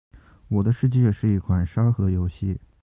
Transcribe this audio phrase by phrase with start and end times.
[0.47, 2.59] 《我的世界》是一款沙盒游戏。